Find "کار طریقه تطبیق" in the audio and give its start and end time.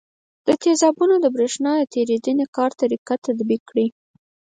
2.57-3.61